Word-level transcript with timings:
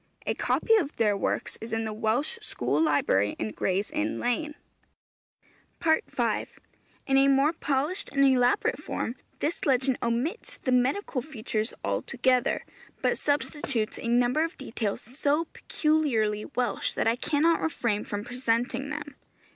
'A 0.25 0.33
copy 0.33 0.73
of 0.77 0.95
their 0.95 1.15
works 1.15 1.59
is 1.61 1.71
in 1.71 1.85
the 1.85 1.93
Welsh 1.93 2.39
School 2.41 2.81
Library 2.81 3.35
in 3.37 3.51
Gray's 3.51 3.91
Inn 3.91 4.19
Lane.' 4.19 4.55
FOOTNOTE: 5.79 5.79
'Cambro 5.79 5.79
Briton,' 5.79 5.97
ii., 5.97 6.05
315. 6.15 6.61
V. 6.65 7.11
In 7.11 7.17
a 7.31 7.35
more 7.35 7.53
polished 7.53 8.09
and 8.11 8.25
elaborate 8.25 8.81
form 8.83 9.15
this 9.41 9.63
legend 9.67 9.99
omits 10.01 10.57
the 10.57 10.71
medical 10.71 11.21
features 11.21 11.75
altogether, 11.83 12.65
but 13.03 13.15
substitutes 13.19 13.99
a 13.99 14.07
number 14.07 14.43
of 14.43 14.57
details 14.57 15.01
so 15.01 15.45
peculiarly 15.53 16.45
Welsh 16.45 16.93
that 16.93 17.05
I 17.05 17.15
cannot 17.15 17.61
refrain 17.61 18.03
from 18.03 18.23
presenting 18.23 18.89
them. 18.89 19.13